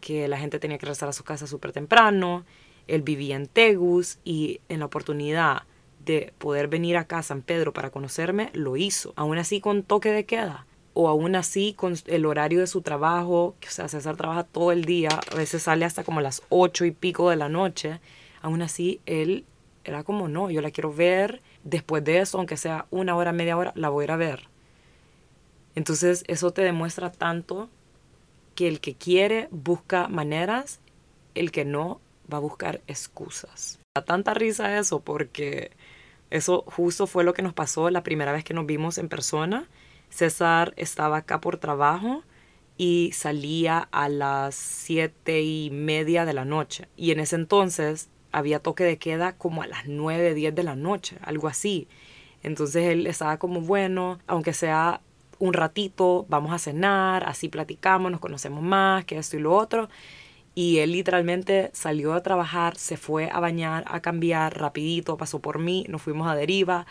[0.00, 2.44] que la gente tenía que regresar a su casa súper temprano.
[2.86, 5.64] Él vivía en Tegus y en la oportunidad
[6.04, 9.14] de poder venir acá a San Pedro para conocerme, lo hizo.
[9.16, 10.67] Aún así con toque de queda
[11.00, 14.84] o aún así con el horario de su trabajo, o sea, César trabaja todo el
[14.84, 18.00] día, a veces sale hasta como las ocho y pico de la noche,
[18.42, 19.44] aún así él
[19.84, 23.56] era como, no, yo la quiero ver, después de eso, aunque sea una hora, media
[23.56, 24.48] hora, la voy a ir a ver.
[25.76, 27.70] Entonces eso te demuestra tanto
[28.56, 30.80] que el que quiere busca maneras,
[31.36, 33.78] el que no va a buscar excusas.
[33.96, 35.70] Da tanta risa eso porque
[36.30, 39.68] eso justo fue lo que nos pasó la primera vez que nos vimos en persona.
[40.10, 42.22] César estaba acá por trabajo
[42.76, 46.88] y salía a las siete y media de la noche.
[46.96, 50.76] Y en ese entonces había toque de queda como a las nueve, diez de la
[50.76, 51.88] noche, algo así.
[52.42, 55.00] Entonces él estaba como, bueno, aunque sea
[55.38, 59.88] un ratito, vamos a cenar, así platicamos, nos conocemos más, que esto y lo otro.
[60.54, 65.58] Y él literalmente salió a trabajar, se fue a bañar, a cambiar rapidito, pasó por
[65.58, 66.86] mí, nos fuimos a deriva,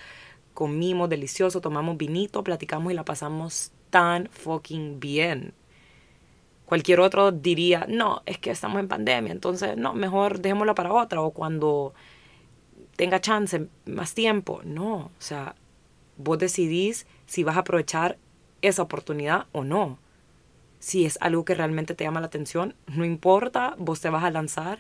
[0.58, 5.54] comimos delicioso, tomamos vinito, platicamos y la pasamos tan fucking bien.
[6.66, 11.22] Cualquier otro diría, no, es que estamos en pandemia, entonces no, mejor dejémoslo para otra
[11.22, 11.94] o cuando
[12.96, 14.62] tenga chance, más tiempo.
[14.64, 15.54] No, o sea,
[16.18, 18.18] vos decidís si vas a aprovechar
[18.64, 20.00] esa oportunidad o no
[20.80, 24.32] si es algo que realmente te llama la atención, no importa, vos te vas a
[24.32, 24.80] lanzar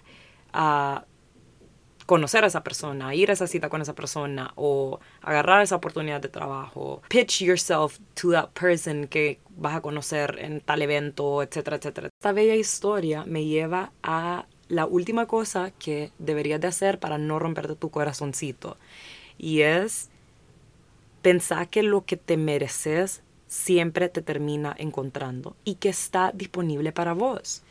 [0.53, 1.05] a
[2.07, 6.21] conocer a esa persona, ir a esa cita con esa persona o agarrar esa oportunidad
[6.21, 7.03] de trabajo.
[7.09, 12.07] Pitch yourself to that person que vas a conocer en tal evento, etcétera, etcétera.
[12.07, 17.39] Esta bella historia me lleva a la última cosa que deberías de hacer para no
[17.39, 18.77] romperte tu corazoncito
[19.37, 20.09] y es
[21.21, 27.13] pensar que lo que te mereces siempre te termina encontrando y que está disponible para
[27.13, 27.63] vos.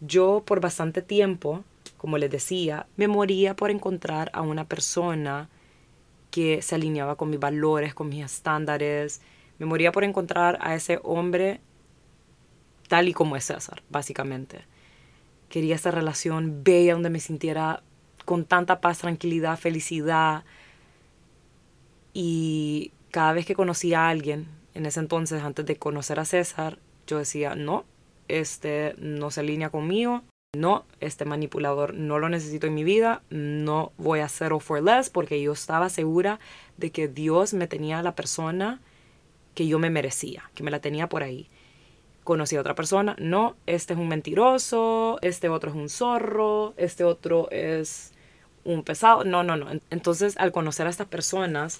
[0.00, 1.64] Yo por bastante tiempo,
[1.98, 5.50] como les decía, me moría por encontrar a una persona
[6.30, 9.20] que se alineaba con mis valores, con mis estándares.
[9.58, 11.60] Me moría por encontrar a ese hombre
[12.88, 14.64] tal y como es César, básicamente.
[15.48, 17.82] Quería esa relación bella donde me sintiera
[18.24, 20.44] con tanta paz, tranquilidad, felicidad.
[22.12, 26.78] Y cada vez que conocía a alguien, en ese entonces, antes de conocer a César,
[27.06, 27.84] yo decía, no,
[28.28, 30.22] este no se alinea conmigo,
[30.56, 35.10] no, este manipulador no lo necesito en mi vida, no voy a o for less
[35.10, 36.40] porque yo estaba segura
[36.78, 38.80] de que Dios me tenía la persona
[39.54, 41.48] que yo me merecía, que me la tenía por ahí.
[42.24, 47.04] Conocí a otra persona, no, este es un mentiroso, este otro es un zorro, este
[47.04, 48.12] otro es
[48.64, 49.66] un pesado, no, no, no.
[49.90, 51.78] Entonces, al conocer a estas personas,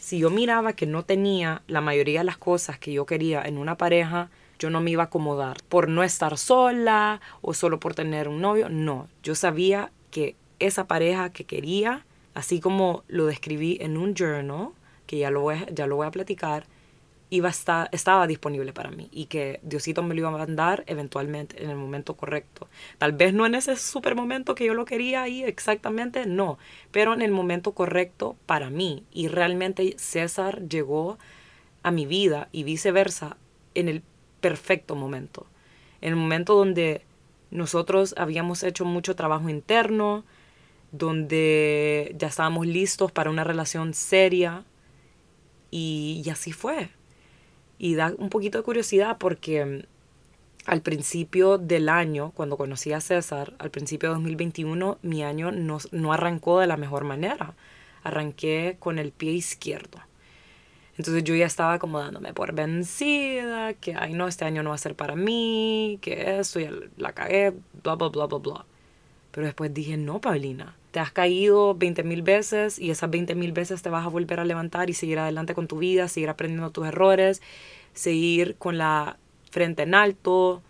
[0.00, 3.58] si yo miraba que no tenía la mayoría de las cosas que yo quería en
[3.58, 7.94] una pareja, yo no me iba a acomodar por no estar sola o solo por
[7.94, 8.68] tener un novio.
[8.68, 14.70] No, yo sabía que esa pareja que quería, así como lo describí en un journal,
[15.06, 16.66] que ya lo voy, ya lo voy a platicar,
[17.28, 20.84] iba a estar, estaba disponible para mí y que Diosito me lo iba a mandar
[20.86, 22.68] eventualmente en el momento correcto.
[22.98, 26.58] Tal vez no en ese super momento que yo lo quería ahí exactamente, no,
[26.92, 29.04] pero en el momento correcto para mí.
[29.12, 31.18] Y realmente César llegó
[31.82, 33.36] a mi vida y viceversa
[33.74, 34.02] en el
[34.40, 35.46] perfecto momento.
[36.00, 37.02] En el momento donde
[37.50, 40.24] nosotros habíamos hecho mucho trabajo interno,
[40.92, 44.64] donde ya estábamos listos para una relación seria
[45.70, 46.90] y, y así fue
[47.78, 49.82] y da un poquito de curiosidad porque mm,
[50.66, 55.78] al principio del año, cuando conocí a César, al principio de 2021, mi año no,
[55.92, 57.54] no arrancó de la mejor manera.
[58.02, 60.00] Arranqué con el pie izquierdo.
[60.98, 64.76] Entonces yo ya estaba como dándome por vencida, que, ay no, este año no va
[64.76, 68.66] a ser para mí, que eso, ya la cagué, bla, bla, bla, bla, bla.
[69.30, 73.52] Pero después dije, no, Paulina, te has caído 20 mil veces y esas 20 mil
[73.52, 76.70] veces te vas a volver a levantar y seguir adelante con tu vida, seguir aprendiendo
[76.70, 77.42] tus errores,
[77.92, 79.18] seguir con la
[79.50, 80.62] frente en alto,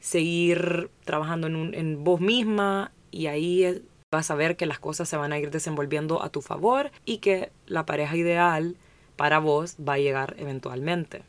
[0.00, 5.16] seguir trabajando en, en vos misma y ahí vas a ver que las cosas se
[5.16, 8.76] van a ir desenvolviendo a tu favor y que la pareja ideal
[9.18, 11.24] para vos va a llegar eventualmente.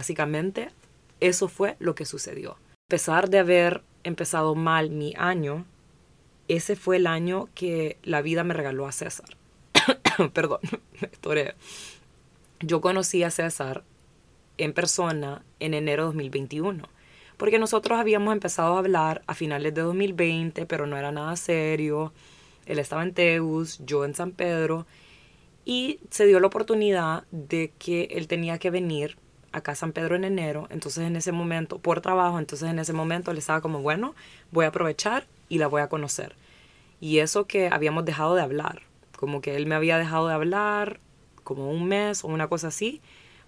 [0.00, 0.70] Básicamente,
[1.20, 2.52] eso fue lo que sucedió.
[2.52, 5.66] A pesar de haber empezado mal mi año,
[6.48, 9.36] ese fue el año que la vida me regaló a César.
[10.32, 10.60] Perdón,
[11.28, 11.54] me
[12.60, 13.84] Yo conocí a César
[14.56, 16.88] en persona en enero de 2021,
[17.36, 22.14] porque nosotros habíamos empezado a hablar a finales de 2020, pero no era nada serio.
[22.64, 24.86] Él estaba en Teus, yo en San Pedro,
[25.64, 29.16] y se dio la oportunidad de que él tenía que venir
[29.52, 32.92] acá a San Pedro en enero, entonces en ese momento, por trabajo, entonces en ese
[32.92, 34.14] momento él estaba como, bueno,
[34.50, 36.34] voy a aprovechar y la voy a conocer.
[37.00, 38.82] Y eso que habíamos dejado de hablar,
[39.16, 41.00] como que él me había dejado de hablar
[41.44, 43.00] como un mes o una cosa así,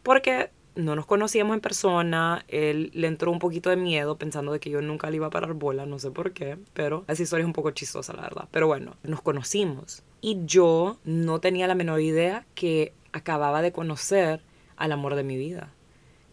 [0.02, 4.60] porque no nos conocíamos en persona, él le entró un poquito de miedo pensando de
[4.60, 7.42] que yo nunca le iba a parar bola, no sé por qué, pero esa historia
[7.42, 8.48] es un poco chistosa, la verdad.
[8.50, 14.40] Pero bueno, nos conocimos y yo no tenía la menor idea que acababa de conocer
[14.76, 15.72] al amor de mi vida.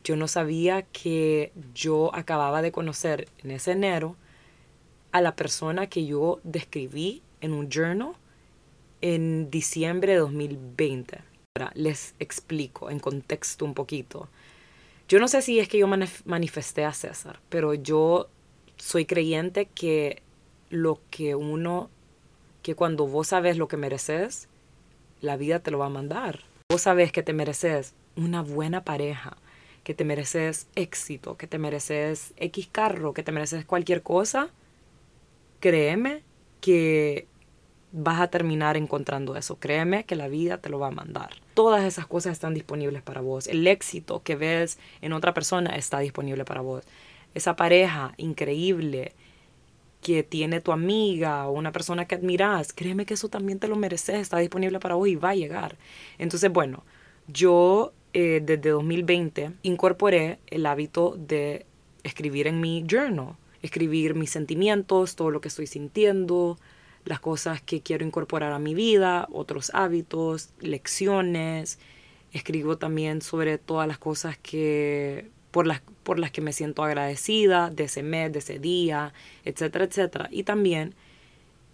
[0.03, 4.15] Yo no sabía que yo acababa de conocer en ese enero
[5.11, 8.13] a la persona que yo describí en un journal
[9.01, 11.30] en diciembre de 2020.
[11.53, 14.29] Ahora, les explico en contexto un poquito.
[15.09, 18.29] Yo no sé si es que yo manifesté a César, pero yo
[18.77, 20.21] soy creyente que
[20.69, 21.89] lo que uno,
[22.63, 24.47] que cuando vos sabes lo que mereces,
[25.19, 26.45] la vida te lo va a mandar.
[26.69, 29.35] Vos sabes que te mereces una buena pareja,
[29.83, 34.51] que te mereces éxito, que te mereces X carro, que te mereces cualquier cosa,
[35.59, 36.23] créeme
[36.61, 37.27] que
[37.91, 39.57] vas a terminar encontrando eso.
[39.57, 41.31] Créeme que la vida te lo va a mandar.
[41.53, 43.47] Todas esas cosas están disponibles para vos.
[43.47, 46.83] El éxito que ves en otra persona está disponible para vos.
[47.33, 49.13] Esa pareja increíble
[50.01, 53.75] que tiene tu amiga o una persona que admiras, créeme que eso también te lo
[53.75, 55.77] mereces, está disponible para vos y va a llegar.
[56.17, 56.83] Entonces, bueno,
[57.27, 61.65] yo eh, desde 2020 incorporé el hábito de
[62.03, 66.57] escribir en mi journal, escribir mis sentimientos, todo lo que estoy sintiendo,
[67.05, 71.79] las cosas que quiero incorporar a mi vida, otros hábitos, lecciones.
[72.33, 77.69] Escribo también sobre todas las cosas que por las, por las que me siento agradecida
[77.69, 80.29] de ese mes, de ese día, etcétera, etcétera.
[80.31, 80.95] Y también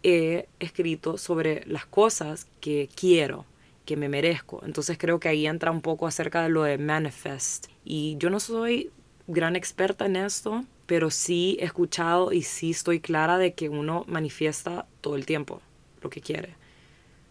[0.03, 3.45] he escrito sobre las cosas que quiero,
[3.85, 4.61] que me merezco.
[4.65, 7.67] Entonces creo que ahí entra un poco acerca de lo de manifest.
[7.85, 8.91] Y yo no soy
[9.27, 14.03] gran experta en esto, pero sí he escuchado y sí estoy clara de que uno
[14.07, 15.61] manifiesta todo el tiempo
[16.01, 16.55] lo que quiere.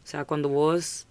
[0.04, 1.08] O sea, cuando vos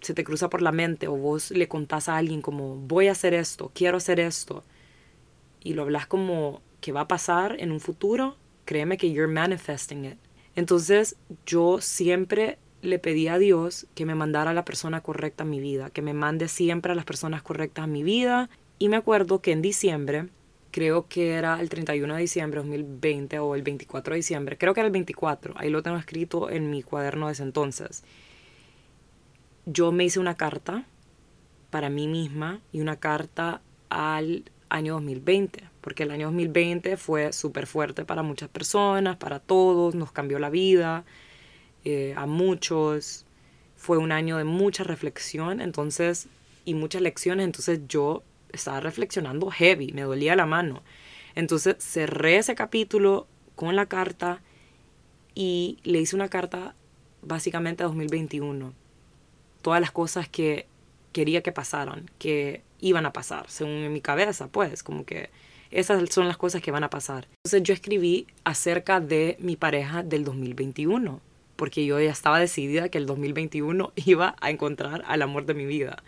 [0.00, 3.12] se te cruza por la mente o vos le contás a alguien como voy a
[3.12, 4.64] hacer esto, quiero hacer esto,
[5.62, 10.04] y lo hablas como que va a pasar en un futuro, créeme que you're manifesting
[10.04, 10.18] it.
[10.54, 15.46] Entonces yo siempre le pedí a Dios que me mandara a la persona correcta a
[15.46, 18.48] mi vida, que me mande siempre a las personas correctas a mi vida.
[18.78, 20.28] Y me acuerdo que en diciembre
[20.76, 24.74] creo que era el 31 de diciembre de 2020 o el 24 de diciembre, creo
[24.74, 28.04] que era el 24, ahí lo tengo escrito en mi cuaderno de ese entonces.
[29.64, 30.84] Yo me hice una carta
[31.70, 37.66] para mí misma y una carta al año 2020, porque el año 2020 fue súper
[37.66, 41.06] fuerte para muchas personas, para todos, nos cambió la vida,
[41.86, 43.24] eh, a muchos,
[43.76, 46.28] fue un año de mucha reflexión, entonces,
[46.66, 50.82] y muchas lecciones, entonces yo estaba reflexionando heavy, me dolía la mano.
[51.34, 54.40] Entonces cerré ese capítulo con la carta
[55.34, 56.74] y le hice una carta
[57.22, 58.72] básicamente a 2021.
[59.62, 60.66] Todas las cosas que
[61.12, 65.30] quería que pasaran, que iban a pasar, según en mi cabeza, pues, como que
[65.70, 67.26] esas son las cosas que van a pasar.
[67.44, 71.20] Entonces yo escribí acerca de mi pareja del 2021,
[71.56, 75.66] porque yo ya estaba decidida que el 2021 iba a encontrar al amor de mi
[75.66, 76.02] vida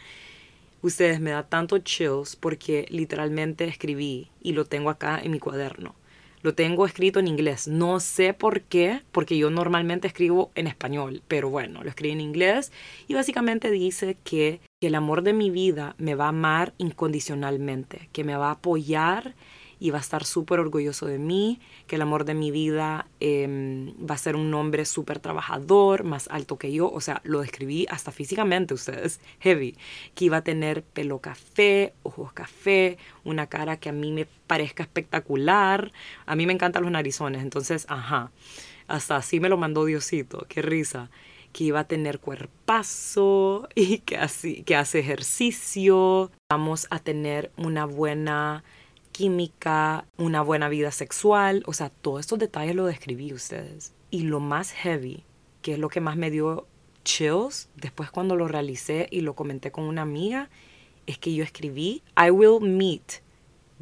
[0.83, 5.95] ustedes me da tanto chills porque literalmente escribí y lo tengo acá en mi cuaderno.
[6.43, 7.67] Lo tengo escrito en inglés.
[7.67, 12.21] No sé por qué, porque yo normalmente escribo en español, pero bueno, lo escribí en
[12.21, 12.73] inglés
[13.09, 18.09] y básicamente dice que, que el amor de mi vida me va a amar incondicionalmente,
[18.13, 19.35] que me va a apoyar
[19.81, 23.95] y va a estar súper orgulloso de mí, que el amor de mi vida em,
[23.99, 27.87] va a ser un hombre súper trabajador, más alto que yo, o sea, lo describí
[27.91, 29.77] hasta físicamente ustedes, heavy,
[30.15, 34.83] que iba a tener pelo café, ojos café, una cara que a mí me parezca
[34.83, 35.93] espectacular,
[36.27, 38.31] a mí me encantan los narizones, entonces, ajá,
[38.89, 41.11] hasta así me lo mandó Diosito, qué risa
[41.53, 46.31] que iba a tener cuerpazo y que, así, que hace ejercicio.
[46.51, 48.65] Vamos a tener una buena
[49.19, 53.93] química, una buena vida sexual, o sea, todos estos detalles lo describí ustedes.
[54.13, 55.25] Y lo más heavy,
[55.61, 56.69] que es lo que más me dio
[57.03, 60.51] chills después cuando lo realicé y lo comenté con una amiga,
[61.09, 63.15] es que yo escribí, I will meet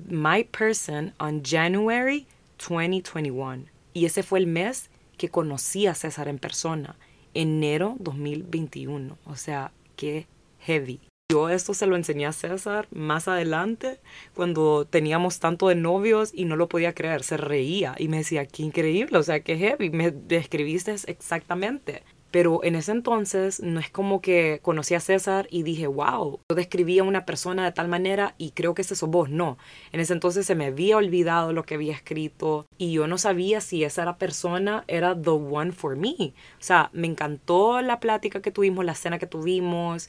[0.08, 2.26] my person on January
[2.56, 3.66] 2021.
[3.92, 6.96] Y ese fue el mes que conocí a César en persona,
[7.34, 9.18] enero 2021.
[9.26, 10.26] O sea, qué
[10.60, 10.98] heavy.
[11.28, 13.98] Yo esto se lo enseñé a César más adelante,
[14.36, 17.24] cuando teníamos tanto de novios y no lo podía creer.
[17.24, 22.04] Se reía y me decía, qué increíble, o sea, qué heavy, me describiste exactamente.
[22.30, 26.54] Pero en ese entonces no es como que conocí a César y dije, wow, yo
[26.54, 29.28] describí a una persona de tal manera y creo que ese sos vos.
[29.28, 29.58] No,
[29.90, 33.60] en ese entonces se me había olvidado lo que había escrito y yo no sabía
[33.60, 36.34] si esa persona era the one for me.
[36.60, 40.08] O sea, me encantó la plática que tuvimos, la cena que tuvimos,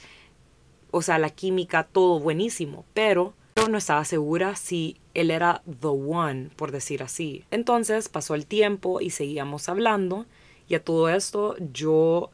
[0.98, 5.88] o sea, la química, todo buenísimo, pero pero no estaba segura si él era the
[5.88, 7.43] one, por decir así.
[7.50, 10.28] Entonces pasó el tiempo y seguíamos hablando
[10.70, 12.30] y a todo esto yo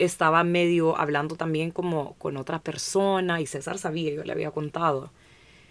[0.00, 5.12] estaba medio hablando también como con otra persona y César sabía, yo le había contado.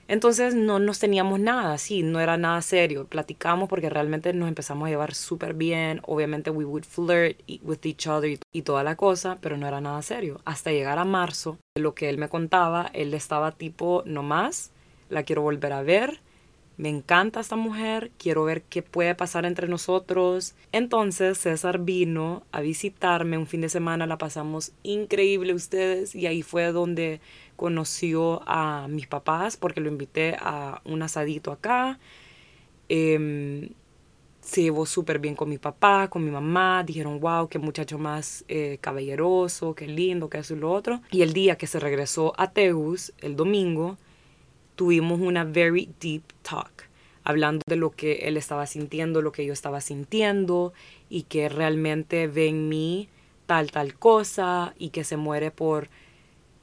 [0.09, 3.05] Entonces no nos teníamos nada, sí, no era nada serio.
[3.05, 6.01] Platicamos porque realmente nos empezamos a llevar súper bien.
[6.03, 10.01] Obviamente we would flirt with each other y, toda la cosa, pero no era nada
[10.01, 10.41] serio.
[10.45, 14.71] Hasta llegar a marzo, lo que él me contaba, él estaba tipo, no más,
[15.09, 16.21] la quiero volver a ver.
[16.77, 20.55] Me encanta esta mujer, quiero ver qué puede pasar entre nosotros.
[20.71, 26.41] Entonces César vino a visitarme un fin de semana, la pasamos increíble ustedes y ahí
[26.41, 27.21] fue donde
[27.59, 31.99] conoció a mis papás porque lo invité a un asadito acá.
[32.87, 33.71] Em,
[34.39, 36.85] se llevó súper bien con mi papá, con mi mamá.
[36.85, 41.01] Dijeron, wow, qué muchacho más eh, caballeroso, qué lindo, qué eso y lo otro.
[41.11, 43.97] Y el día que se regresó a Tegus, el domingo,
[44.75, 46.87] tuvimos una very deep talk,
[47.25, 50.71] hablando de lo que él estaba sintiendo, lo que yo estaba sintiendo
[51.09, 53.09] y que realmente ve en mí
[53.47, 55.89] tal, tal cosa y que se muere por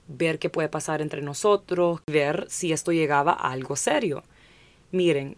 [0.08, 4.22] ver qué puede pasar entre nosotros, ver si esto llegaba a algo serio.
[4.92, 5.36] Miren,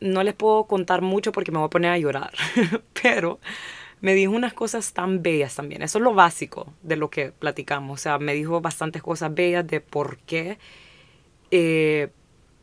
[0.00, 2.32] no les puedo contar mucho porque me voy a poner a llorar,
[3.02, 3.38] pero
[4.00, 5.82] me dijo unas cosas tan bellas también.
[5.82, 8.00] Eso es lo básico de lo que platicamos.
[8.00, 10.58] O sea, me dijo bastantes cosas bellas de por qué
[11.50, 12.10] eh,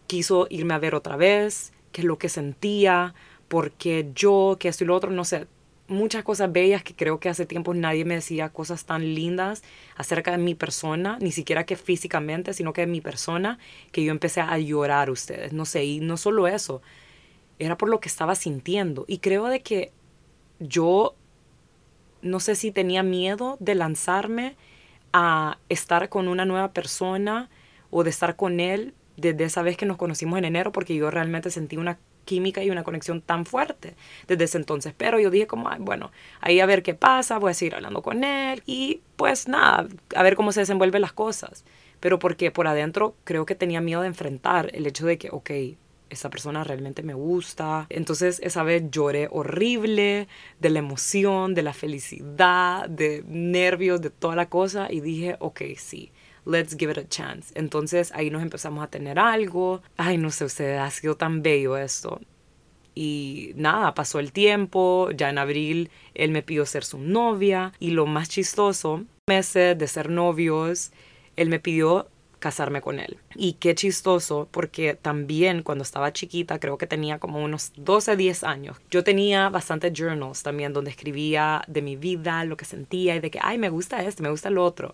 [0.08, 3.14] quiso irme a ver otra vez, qué es lo que sentía,
[3.48, 5.48] por qué yo, qué esto y lo otro, no sé
[5.88, 9.64] muchas cosas bellas que creo que hace tiempo nadie me decía cosas tan lindas
[9.96, 13.60] acerca de mi persona, ni siquiera que físicamente, sino que de mi persona,
[13.92, 16.82] que yo empecé a llorar ustedes, no sé, y no solo eso,
[17.60, 19.06] era por lo que estaba sintiendo.
[19.08, 19.92] Y creo de que
[20.60, 21.16] yo,
[22.22, 24.56] no sé si tenía miedo de lanzarme
[25.12, 27.50] a estar con una nueva persona
[27.92, 31.12] o de estar con él desde esa vez que nos conocimos en enero, porque yo
[31.12, 33.96] realmente sentí una química y una conexión tan fuerte
[34.28, 34.94] desde ese entonces.
[34.98, 36.12] Pero yo dije como, bueno,
[36.42, 40.24] ahí a ver qué pasa, voy a seguir hablando con él y pues nada, a
[40.24, 41.66] ver cómo se desenvuelven las cosas.
[42.00, 45.52] Pero porque por adentro creo que tenía miedo de enfrentar el hecho de que, ok,
[46.10, 47.88] esa persona realmente me gusta.
[47.90, 50.28] Entonces esa vez lloré horrible
[50.60, 55.62] de la emoción, de la felicidad, de nervios, de toda la cosa y dije, ok,
[55.78, 56.12] sí
[56.46, 57.54] let's give it a chance.
[57.56, 59.82] Entonces ahí nos empezamos a tener algo.
[59.98, 62.20] Ay, no sé, usted ha sido tan bello esto.
[62.96, 67.92] Y nada, pasó el tiempo, ya en abril él me pidió ser su novia y
[67.92, 70.92] lo más chistoso, meses de ser novios,
[71.36, 73.18] él me pidió casarme con él.
[73.36, 78.44] Y qué chistoso, porque también cuando estaba chiquita, creo que tenía como unos 12, 10
[78.44, 83.22] años, yo tenía bastantes journals también donde escribía de mi vida, lo que sentía y
[83.22, 84.94] de que, ay, me gusta esto, me gusta lo otro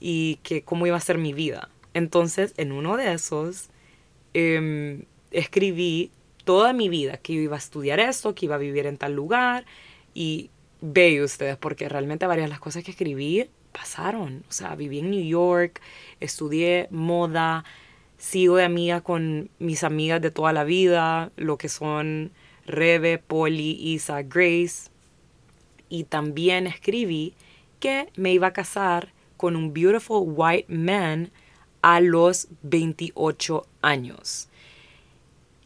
[0.00, 1.70] y que cómo iba a ser mi vida.
[1.94, 3.70] Entonces, en uno de esos,
[4.34, 6.10] em, escribí
[6.44, 9.14] toda mi vida, que yo iba a estudiar esto, que iba a vivir en tal
[9.14, 9.64] lugar
[10.12, 14.44] y vean ustedes, porque realmente varias de las cosas que escribí pasaron.
[14.48, 15.80] O sea, viví en New York,
[16.20, 17.64] estudié moda,
[18.18, 22.32] sigo de amiga con mis amigas de toda la vida, lo que son
[22.66, 24.90] Rebe, Polly, Isa, Grace.
[25.88, 27.34] Y también escribí
[27.80, 29.12] que me iba a casar
[29.44, 31.30] con un beautiful white man
[31.82, 34.48] a los 28 años.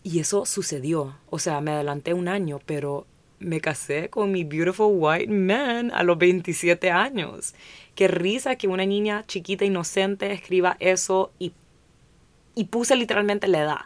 [0.03, 1.15] Y eso sucedió.
[1.31, 3.07] O sea, me adelanté un año, pero
[3.39, 7.55] me casé con mi beautiful white man a los 27 años.
[7.95, 11.53] Qué risa que una niña chiquita, inocente, escriba eso y,
[12.57, 13.81] y puse literalmente la edad,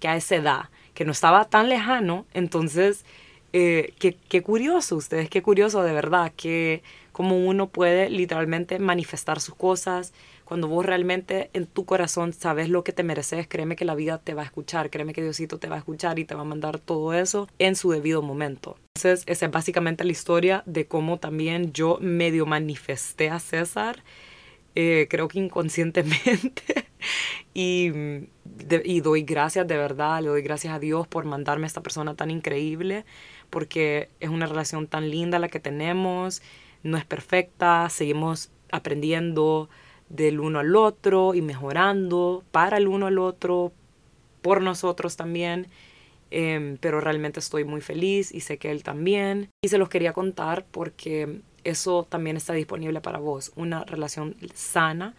[0.00, 2.26] que a esa edad, que no estaba tan lejano.
[2.34, 3.06] Entonces,
[3.54, 6.82] eh, qué, qué curioso ustedes, qué curioso de verdad, que
[7.20, 10.14] cómo uno puede literalmente manifestar sus cosas.
[10.46, 14.16] Cuando vos realmente en tu corazón sabes lo que te mereces, créeme que la vida
[14.16, 16.44] te va a escuchar, créeme que Diosito te va a escuchar y te va a
[16.44, 18.78] mandar todo eso en su debido momento.
[18.96, 24.02] Entonces, esa es básicamente la historia de cómo también yo medio manifesté a César,
[24.74, 26.86] eh, creo que inconscientemente.
[27.52, 27.92] y,
[28.84, 32.14] y doy gracias de verdad, le doy gracias a Dios por mandarme a esta persona
[32.14, 33.04] tan increíble,
[33.50, 36.40] porque es una relación tan linda la que tenemos
[36.82, 39.68] no es perfecta, seguimos aprendiendo
[40.08, 43.72] del uno al otro y mejorando para el uno al otro,
[44.42, 45.68] por nosotros también.
[46.32, 49.50] Em, pero realmente estoy muy feliz y sé que él también.
[49.62, 53.52] Y se los quería contar porque eso también está disponible para vos.
[53.56, 55.14] Una relación sana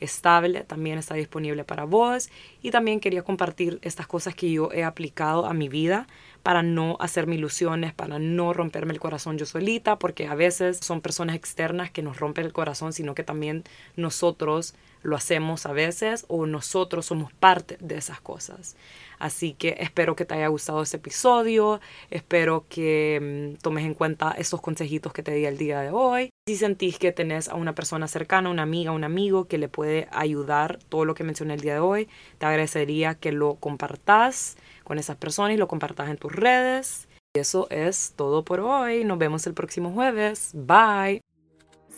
[0.00, 2.28] estable también está disponible para vos
[2.62, 6.06] y también quería compartir estas cosas que yo he aplicado a mi vida
[6.44, 11.00] para no hacerme ilusiones, para no romperme el corazón yo solita, porque a veces son
[11.00, 13.64] personas externas que nos rompen el corazón, sino que también
[13.96, 18.76] nosotros lo hacemos a veces o nosotros somos parte de esas cosas.
[19.18, 21.80] Así que espero que te haya gustado este episodio,
[22.10, 26.33] espero que mm, tomes en cuenta esos consejitos que te di el día de hoy.
[26.46, 30.08] Si sentís que tenés a una persona cercana, una amiga, un amigo que le puede
[30.12, 34.98] ayudar todo lo que mencioné el día de hoy, te agradecería que lo compartas con
[34.98, 37.08] esas personas y lo compartas en tus redes.
[37.34, 39.04] Y eso es todo por hoy.
[39.04, 40.50] Nos vemos el próximo jueves.
[40.52, 41.22] Bye.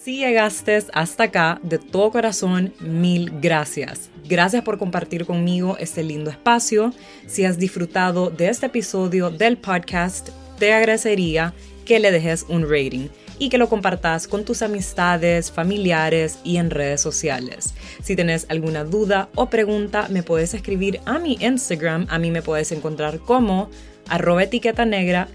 [0.00, 4.10] Si llegaste hasta acá, de todo corazón, mil gracias.
[4.28, 6.92] Gracias por compartir conmigo este lindo espacio.
[7.26, 10.28] Si has disfrutado de este episodio del podcast,
[10.60, 11.52] te agradecería
[11.84, 13.08] que le dejes un rating
[13.38, 17.74] y que lo compartas con tus amistades, familiares y en redes sociales.
[18.02, 22.06] Si tienes alguna duda o pregunta, me puedes escribir a mi Instagram.
[22.08, 23.70] A mí me puedes encontrar como
[24.08, 25.28] arroba etiqueta negra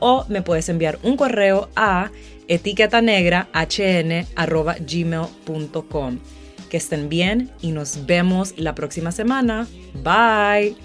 [0.00, 2.10] o me puedes enviar un correo a
[2.48, 3.00] etiqueta.
[6.68, 9.66] Que estén bien y nos vemos la próxima semana.
[10.02, 10.76] Bye.